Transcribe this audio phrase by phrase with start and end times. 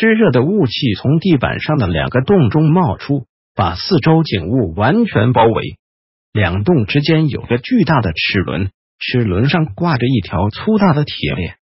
[0.00, 5.76] 湿热的雾气从地板上的两个洞中冒出，把四周景物完全包围。
[6.32, 11.56] 两洞之间有个巨大的齿轮，齿轮上挂着一条粗大的铁链。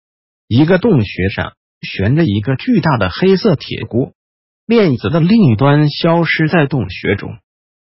[0.48, 4.12] 一个洞穴上悬着一个巨大的黑色铁锅，
[4.66, 7.38] 链子的另一端消失在洞穴中。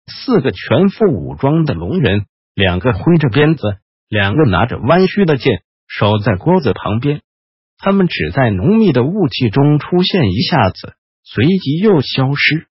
[0.06, 7.20] 四个全副武装的龙人，两个挥着鞭子，两个拿着弯曲的剑，守在锅子旁边。
[7.78, 12.66] 他们只在浓密的雾气中出现一下子，随即又消失。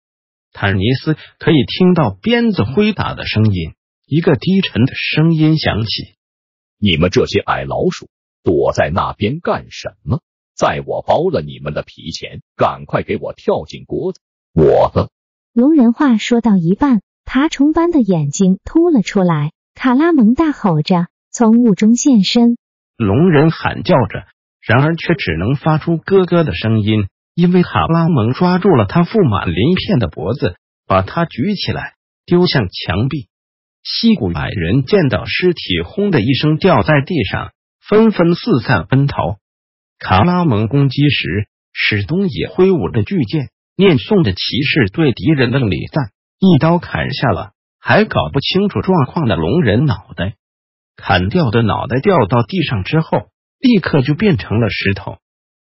[0.52, 3.74] 坦尼斯可以听到鞭子挥打的声音，
[4.06, 6.16] 一个低沉的声音响起
[6.80, 8.10] ：“你们这些矮老鼠，
[8.44, 10.22] 躲在那边干什么？
[10.56, 14.22] 在我剥了你们的皮前，赶快给我跳进锅子！
[14.54, 15.10] 我的
[15.54, 19.52] 龙人话说到一半，爬虫般的眼睛凸了出来。
[19.74, 22.58] 卡拉蒙大吼着从雾中现身，
[22.96, 24.26] 龙人喊叫着。
[24.66, 30.56] 然而却只能发出咯咯的声音，因为卡拉蒙抓住了他覆满鳞片的脖子，
[30.88, 31.94] 把他举起来
[32.26, 33.28] 丢向墙壁。
[33.84, 37.52] 西谷矮人见到尸体，轰的一声掉在地上，
[37.88, 39.38] 纷纷四散奔逃。
[40.00, 50.34] 卡拉蒙攻击时，史东也挥舞着巨剑，念诵着骑士对敌人的礼赞，一刀砍下了还搞不清楚状况的龙人脑袋。
[50.96, 53.28] 砍掉的脑袋掉到地上之后。
[53.60, 55.18] 立刻就变成了石头。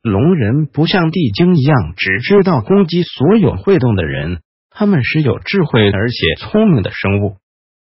[0.02, 7.38] 龙人不像地精一样只知道攻击所有会动的人，他们是有智慧而且聪明的生物。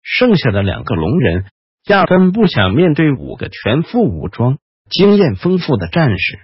[0.02, 1.46] 剩下的两个龙人
[1.86, 4.58] 压根不想面对五个全副武装、
[4.90, 6.38] 经验丰富的战士。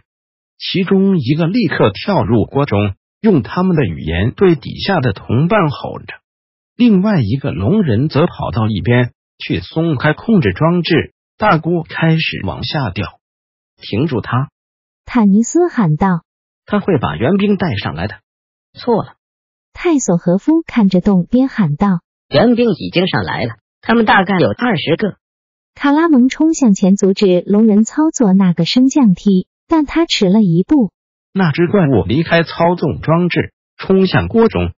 [0.58, 6.16] 其中一个立刻跳入锅中，用他们的语言对底下的同伴吼着；
[6.76, 13.19] 另外一个龙人则跑到一边去松开控制装置，大锅开始往下掉。
[13.80, 14.50] 停住他！
[15.04, 16.22] 坦尼斯喊道
[16.66, 18.16] ：“他会把援兵带上来的。”
[18.78, 19.14] 错了！
[19.72, 25.16] 泰索和夫看着洞边喊道：“援兵已经上来了，他们大概有二十个。”
[25.74, 30.92] 卡拉蒙冲向前阻止龙人操作那个升降梯，但他迟了一步。
[31.32, 34.72] 那只怪物离开操纵装置，冲向锅中。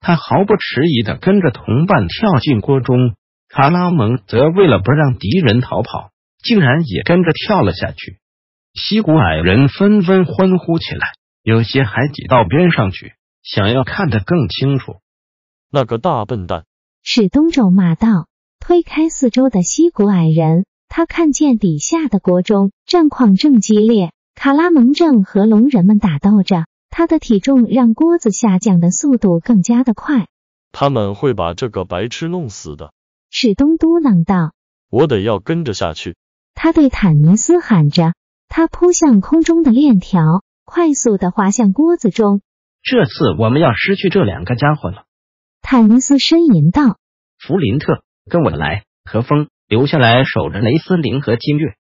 [0.00, 3.14] 他毫不迟疑的跟着同伴跳进锅中。
[3.48, 6.10] 卡拉蒙则为了不让敌人逃跑，
[6.42, 8.18] 竟然也跟着跳了下去。
[8.74, 11.06] 溪谷矮人纷纷欢呼起来，
[11.42, 13.12] 有些还挤到边上去，
[13.42, 14.96] 想要看得更清楚。
[15.70, 16.64] 那个大笨蛋！
[17.02, 18.28] 史东咒骂道，
[18.60, 30.28] 推开四周的西谷矮人，他看见底下的国中战况正激烈，卡拉蒙正和龙人们打斗着，他的体重让锅子下降的速度更加的快。
[30.70, 32.94] 他们会把这个白痴弄死的，
[33.30, 34.54] 史东嘟囔道。
[34.88, 36.16] 我得要跟着下去。
[36.54, 38.14] 他对坦尼斯喊着。
[38.54, 40.20] 他扑向空中的链条，
[40.66, 42.42] 快速的滑向锅子中。
[42.82, 45.04] 这次我们要失去这两个家伙了，
[45.62, 46.98] 坦尼斯呻吟道。
[47.38, 51.76] 弗林特，跟我来，何风留下来守着雷斯林和金月，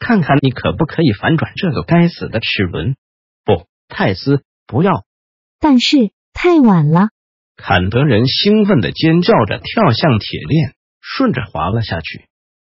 [0.00, 2.96] 看看你可不可以反转这个该死的齿轮。
[3.44, 5.04] 不，泰斯，不要！
[5.60, 7.10] 但是太晚了。
[7.56, 12.26] 坎德人兴奋的尖叫着，跳向铁链，顺着滑了下去。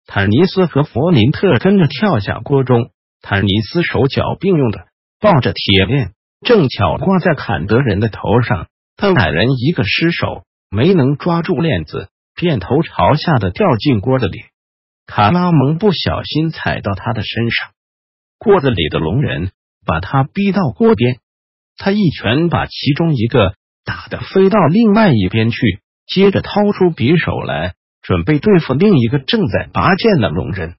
[0.05, 2.91] 坦尼斯和弗林特跟着跳下锅中。
[3.21, 4.87] 坦尼斯手脚并用的
[5.21, 8.69] 抱着铁链，正巧挂在坎德人的头上。
[9.01, 14.41] 但矮人一个失手，没能抓住链子，便头朝下的掉进锅子里。
[15.07, 17.71] 卡拉蒙不小心踩到他的身上，
[18.39, 19.53] 锅子里的龙人
[19.87, 21.19] 把他逼到锅边，
[21.77, 23.55] 他一拳把其中一个
[23.85, 25.59] 打得飞到另外一边去，
[26.07, 30.75] 接着掏出匕首来，准备对付另一个正在拔剑的龙人。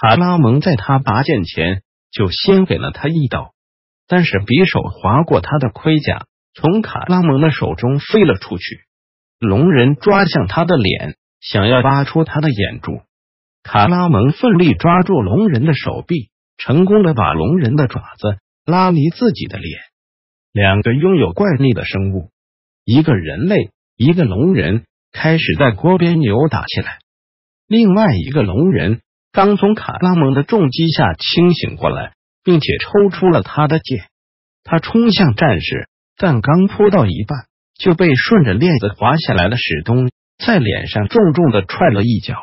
[0.00, 3.52] 卡拉蒙在他拔剑前就先给了他一刀，
[4.06, 8.82] 但是匕首划过他的盔甲，从卡拉蒙的手中飞了出去。
[9.40, 13.00] 龙人抓向他的脸，想要挖出他的眼珠。
[13.64, 19.80] 卡拉蒙奋力抓住龙人的手臂，成功的把龙人的爪子拉离自己的脸。
[20.52, 22.30] 两个拥有怪力的生物，
[22.84, 26.98] 一个人类，一个龙人，开始在锅边扭打起来。
[27.66, 29.00] 另外一个龙人。
[29.32, 34.06] 刚从卡拉蒙的重击下清醒过来，并且抽出了他的剑。
[34.64, 37.46] 他冲向战士，但刚扑到一半，
[37.78, 42.34] 就被顺着链子滑下来的史东在脸上重重的踹了一脚。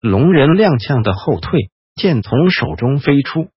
[0.00, 3.48] 龙人踉跄的后退，剑从手中飞出。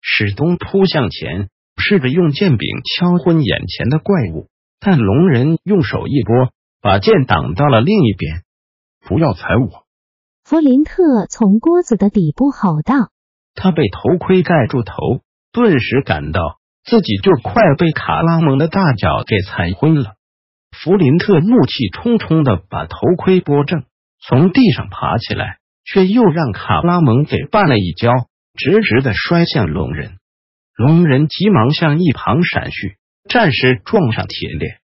[0.00, 4.48] 史东扑向前，试着用剑柄敲昏眼前的怪物，
[4.78, 8.42] 但龙人用手一拨，把剑挡到了另一边。
[9.00, 9.87] 不要踩我！
[10.48, 13.10] 弗林特从锅子的底部吼道。
[13.54, 14.94] 他被头盔盖住头，
[15.52, 16.40] 顿时感到
[16.86, 20.14] 自己就快被卡拉蒙的大脚给踩昏了。
[20.72, 23.84] 弗林特怒气冲冲的把头盔拨正，
[24.26, 28.14] 从地上爬起来，却又让卡拉蒙给绊了一跤，
[28.54, 30.16] 直直的摔向龙人。
[30.74, 32.96] 龙人急忙向一旁闪去，
[33.28, 34.78] 暂时撞上铁链。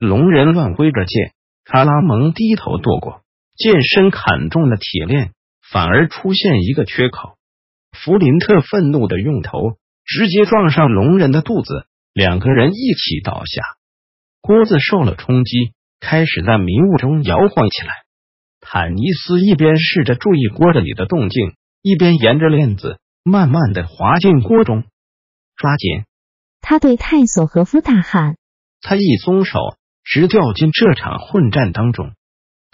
[0.00, 1.34] 龙人乱挥着剑，
[1.64, 3.20] 卡拉蒙低头躲过。
[3.56, 7.36] 剑身砍中了铁链，反而出现一个缺口。
[7.92, 13.62] 弗林特愤怒的用头直接撞上龙人的肚子，两个人一起倒下。
[14.40, 17.92] 锅子受了冲击，开始在迷雾中摇晃起来。
[18.60, 24.84] 坦尼斯一边试着注意锅子里的动静，一边沿着链子慢慢的滑进锅中。
[25.56, 26.04] 抓紧！
[26.60, 28.36] 他对泰索和夫大喊。
[28.80, 29.58] 他一松手，
[30.02, 32.12] 直掉进这场混战当中。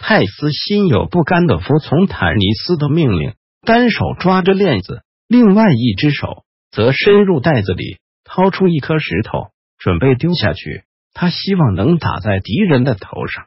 [0.03, 10.83] 泰斯心有不甘的服从坦尼斯的命令，单手抓着链子，另外一只手则伸入袋子里，掏出一颗石头，准备丢下去。
[11.13, 13.45] 他希望能打在敌人的头上。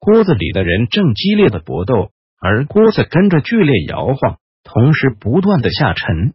[0.00, 2.10] 锅子里的人正激烈的搏斗，
[2.40, 6.34] 而锅子跟着剧烈摇晃，同时不断的下沉。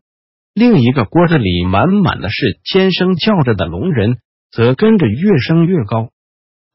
[0.54, 4.20] 另一个锅子里满满的是尖声叫着的龙人，
[4.52, 6.12] 则跟着越升越高。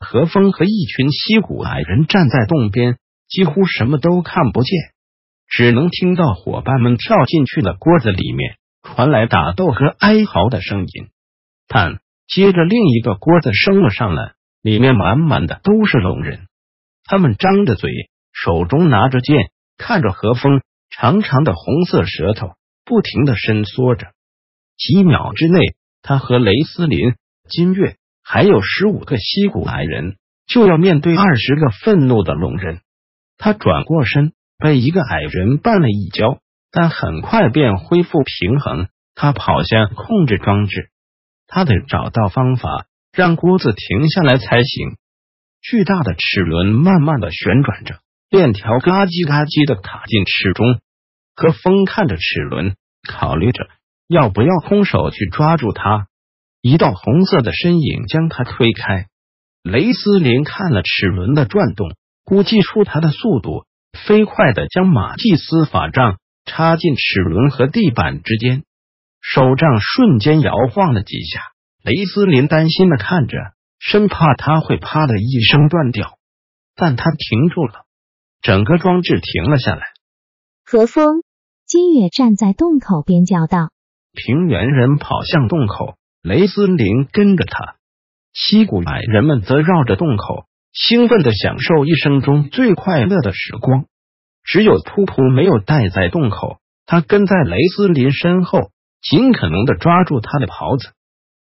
[0.05, 4.79] 何风和一群西谷矮人站在洞边，几乎什么都看不见，
[5.49, 11.09] 只能听到伙伴们跳进去的锅子里面传来打斗和哀嚎的声音。
[11.67, 16.47] 但接着另一个锅子升了上来，里面满满的都是龙人，
[17.05, 17.91] 他们张着嘴，
[18.33, 20.61] 手中拿着剑，看着何风
[20.91, 22.53] 长长的红色舌头
[22.85, 24.09] 不停的伸缩着。
[24.77, 25.61] 几秒之内，
[26.03, 27.15] 他和雷斯林、
[27.49, 27.97] 金月。
[28.25, 30.17] 还有十五个西古矮人
[30.47, 32.81] 就要面对二十个愤怒的龙人。
[33.37, 36.39] 他转过身，被一个矮人绊了一跤，
[36.73, 38.89] 但很快便恢复平衡。
[39.15, 40.91] 他跑向控制装置，
[41.47, 44.97] 他得找到方法让锅子停下来才行。
[45.61, 50.81] 巨大的齿轮慢慢的旋转着，链条嘎叽嘎叽的卡进齿中。
[51.37, 52.77] 和风看着齿轮，
[53.09, 53.69] 考虑着
[54.09, 56.07] 要不要空手去抓住它。
[56.67, 59.09] 一道红色的身影将他推开。
[59.63, 61.95] 雷斯林看了齿轮的转动，
[62.25, 66.17] 估计出他的速度，飞快的将马蒂斯法杖
[66.47, 68.65] 插进齿轮和地板之间，
[69.21, 71.43] 手杖瞬间摇晃了几下。
[71.83, 73.37] 雷斯林担心的看着，
[73.79, 76.17] 生怕他会啪的一声断掉，
[76.75, 77.85] 但他停住了，
[78.41, 79.83] 整个装置停了下来。
[80.65, 81.23] 何风，
[81.67, 83.69] 金月站在洞口边叫道
[84.17, 87.77] ：“平原人跑向洞口。”雷斯林跟着他，
[88.33, 93.85] 七古矮人们则绕着洞口，兴奋的享受一生中最快乐的时光。
[94.43, 98.71] 只有噗噗没有待在洞口，他跟在雷斯林身后，
[99.03, 100.95] 尽可能的抓住他的袍子。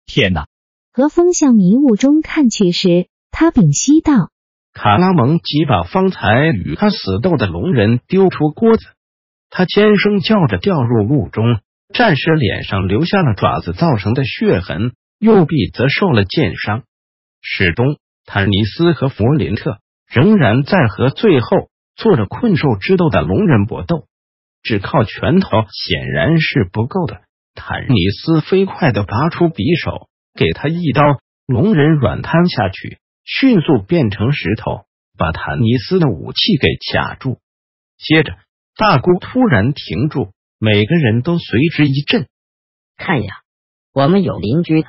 [0.07, 0.47] 天哪！
[0.93, 4.31] 何风向迷雾中看去时，他屏息道
[4.73, 8.87] ：“卡拉蒙即把方才与他死斗的龙人丢出锅子，
[9.51, 11.59] 他尖声叫着掉入雾中。”
[11.93, 16.85] 战士脸上留下了爪子造成的血痕，右臂则受了剑伤。
[17.43, 19.79] 史东、坦尼斯和弗林特
[20.09, 21.49] 仍然在和最后
[21.97, 24.07] 做着困兽之斗的龙人搏斗，
[24.63, 27.23] 只靠拳头显然是不够的。
[27.55, 31.03] 坦尼斯飞快的拔出匕首，给他一刀，
[31.47, 34.85] 龙人软瘫下去，迅速变成石头，
[35.19, 37.39] 把坦尼斯的武器给卡住。
[37.99, 38.37] 接着，
[38.77, 40.31] 大姑突然停住。
[40.63, 42.29] 每个人都随之一震。
[42.99, 43.37] 看呀，
[43.95, 44.89] 我们有邻居了！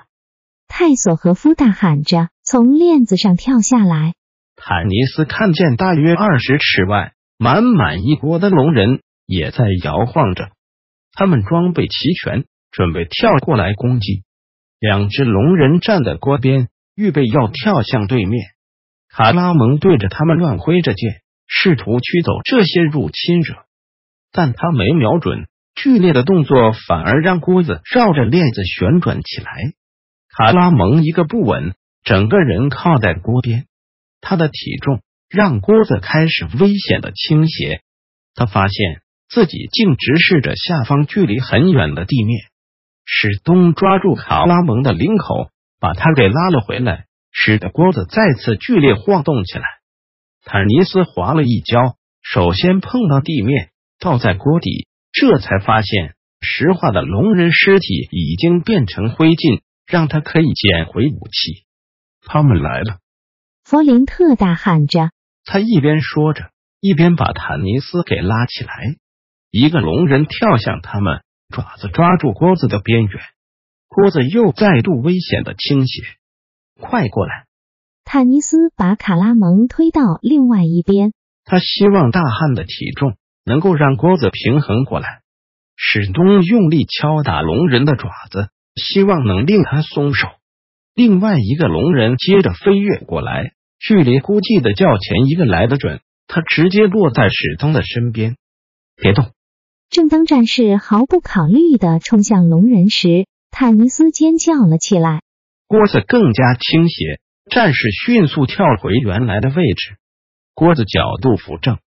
[0.67, 4.13] 泰索和夫大喊着，从链子上跳下来。
[4.57, 10.49] 坦尼斯看见大约二十尺外，满满一锅的龙人也在摇晃着，
[11.13, 14.23] 他们装备齐全，准备跳过来攻击。
[14.77, 18.43] 两只龙人站在锅边，预备要跳向对面。
[19.07, 23.53] 卡拉蒙对着他们乱挥着剑，试图驱走这些入侵者，
[24.33, 25.47] 但他没瞄准。
[25.75, 29.51] 剧烈的动作反而让锅子绕着链子旋转起来。
[30.29, 33.65] 卡拉蒙一个不稳，整个人靠在锅边，
[34.21, 37.81] 他的体重让锅子开始危险的倾斜。
[38.35, 42.39] 他发现自己竟直视着下方距离很远的地面。
[43.05, 45.49] 史东抓住卡拉蒙的领口，
[45.79, 49.63] 把他给拉了回来，使得锅子再次剧烈晃动起来。
[50.45, 61.65] 坦尼斯滑了一跤，首先碰到地面，倒在锅底，这才发现石化的龙人尸体已经变成灰烬，让他可以捡回武器。
[62.21, 62.99] 他们来了！
[63.63, 65.11] 弗林特大喊着，
[65.43, 68.95] 他一边说着，一边把坦尼斯给拉起来。
[69.49, 73.21] 一个龙人跳向他们，爪子抓住锅子的边缘，
[73.87, 76.03] 锅子又再度危险的倾斜。
[76.79, 77.45] 快过来！
[78.05, 81.13] 坦尼斯把卡拉蒙推到另外一边。
[81.43, 83.15] 他希望大汉的体重
[83.45, 85.21] 能够让锅子平衡过来。
[85.75, 90.27] 史东用力敲打龙人的爪子，希望能令他松手。
[90.93, 96.01] 另外一个龙人接着飞跃过来，距离估计的较前一个来得准。
[96.27, 98.37] 他直接落在史东的身边。
[98.95, 99.31] 别动！
[99.89, 105.21] 正当战士毫不考虑的冲向龙人时，坦尼斯尖叫了起来。
[105.67, 107.19] 锅子更加倾斜。
[107.49, 109.97] 战士迅速跳回原来的位置，
[110.53, 111.79] 锅子角度扶正，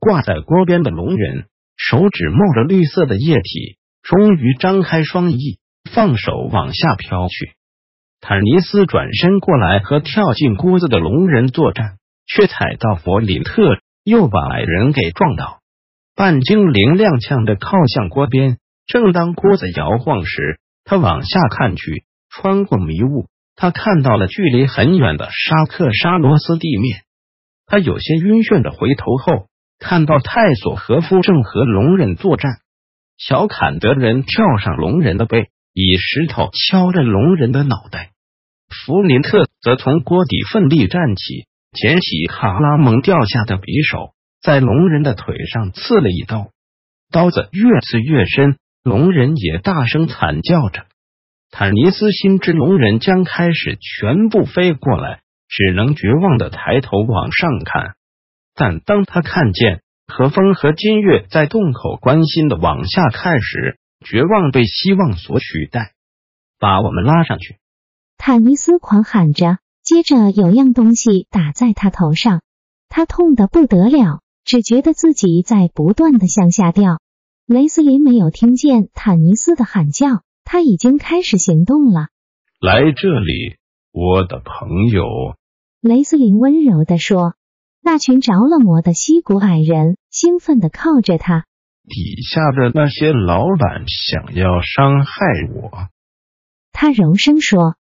[0.00, 5.58] 挂在锅边的龙人手指冒着绿色的液体，终于张开双翼，
[5.90, 7.52] 放手往下飘去。
[8.20, 15.60] 坦尼斯转身过来和跳进锅子的龙人作战，却踩到弗林特，又把矮人给撞倒。
[16.16, 23.28] 半精灵踉跄的靠向锅边，正当锅子摇晃时，他往下看去，穿过迷雾。
[23.54, 27.02] 他看到了距离很远的沙克沙罗斯地面，
[27.66, 29.47] 他有些晕眩的回头后，
[29.78, 32.50] 看到泰索和夫正和龙人作战。
[33.16, 38.10] 小坎德人跳上龙人的背，以石头敲着龙人的脑袋。
[38.68, 46.50] 弗林特则从锅底奋力站起，捡起卡拉蒙掉下的匕首，在龙人的腿上刺了一刀，
[47.10, 50.86] 刀子越刺越深，龙人也大声惨叫着。
[51.50, 57.94] 坦尼斯心知龙人将开始全部飞过来，只能绝望的抬头往上看。
[58.58, 65.92] 但当他看见何风和金月在洞口关心的往下看时，绝望被希望所取代。
[66.58, 67.58] 把我们拉上去！
[68.16, 72.42] 坦尼斯狂喊着，接着有样东西打在他头上，
[72.88, 77.00] 他痛得不得了，只觉得自己在不断的向下掉。
[77.46, 80.22] 雷斯林没有听见坦尼斯的喊叫。
[80.50, 82.08] 他已经开始行动了。
[82.58, 83.58] 来这里，
[83.92, 85.04] 我的朋友。
[85.82, 87.34] 雷斯林温柔的说。
[87.90, 91.46] 那群着了魔的西谷矮人兴奋的靠着他。
[91.86, 95.10] 底下的那些老板想要伤害
[95.54, 95.88] 我。
[96.70, 97.76] 他柔声说。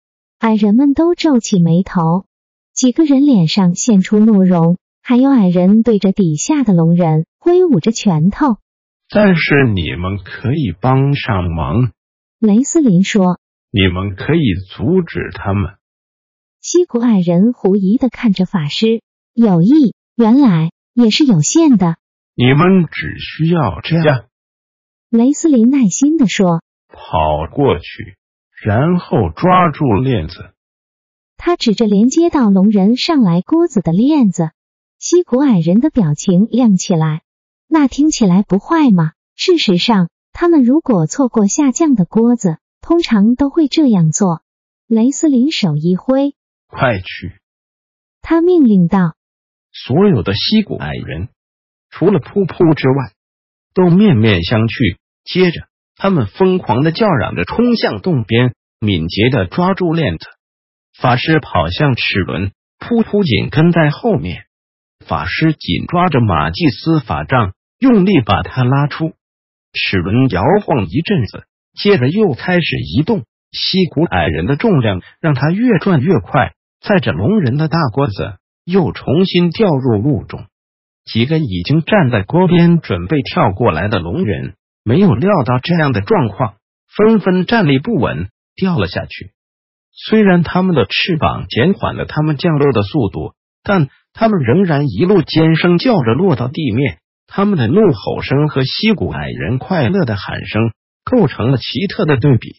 [0.40, 2.26] 矮人们都皱起眉头，
[2.74, 8.56] 几个人脸上现出怒容，还有矮人对着底下的龙人挥舞着拳头。
[9.08, 11.92] 但是你们可以帮上忙。
[12.40, 13.38] 雷斯林说
[13.70, 15.74] ：“你们可以阻止他们。”
[16.60, 19.00] 西谷矮人狐疑的看着法师，
[19.34, 21.96] 友谊原来也是有限的。
[22.34, 24.26] 你们只需要这样。
[25.10, 28.16] 雷斯林耐心的说：“跑过去，
[28.64, 30.54] 然后抓住链子。”
[31.36, 34.50] 他指着连接到龙人上来锅子的链子。
[34.98, 37.22] 西古矮人的表情亮起来。
[37.68, 39.12] 那听起来不坏嘛？
[39.34, 40.08] 事实上。
[40.34, 44.40] 他们如果错过下降的锅子，通常都会这样做。
[44.86, 46.34] 雷斯林手一挥，
[46.68, 47.38] 快去！
[48.22, 49.14] 他命令道。
[49.72, 51.28] 所有的西古矮人，
[51.90, 53.12] 除了噗噗之外，
[53.74, 54.96] 都面面相觑。
[55.24, 60.26] 接着，他们疯狂的叫嚷着冲向洞边，敏捷的抓住链子。
[60.98, 64.44] 法师跑向齿轮，噗噗紧跟在后面。
[65.06, 69.14] 法师紧抓着马祭司法杖，用力把他拉出。
[69.72, 73.24] 齿轮摇晃一阵子，接着又开始移动。
[73.52, 80.46] 西古矮人的重量让他越转越快，载着龙人的大锅子又重新掉入雾中。
[81.04, 84.54] 几个已经站在锅边准备跳过来的龙人
[84.84, 86.54] 没有料到这样的状况，
[86.96, 89.32] 纷纷站立不稳，掉了下去。
[89.92, 96.98] 虽然他们的翅膀减缓了他们降落的速度，但他们仍然一路尖声叫着落到地面。
[97.26, 100.72] 他们的怒吼声和西谷矮人快乐的喊声
[101.04, 102.56] 构成了奇特的对比。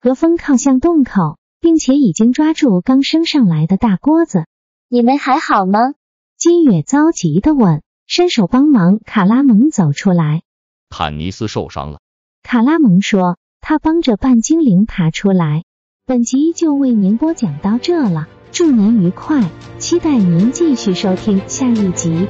[0.00, 4.44] 何风靠向洞口，并且已经抓住刚升上来的大锅子。
[4.88, 5.94] 你们还好吗？
[6.38, 7.82] 金月着急的问。
[8.06, 10.42] 伸手帮忙，卡拉蒙走出来。
[10.88, 11.98] 坦尼斯受伤了。
[12.44, 15.64] 卡拉蒙说，他帮着半精灵爬出来。
[16.06, 19.50] 本集就为您播讲到这了，祝您愉快，
[19.80, 22.28] 期待您继续收听下一集。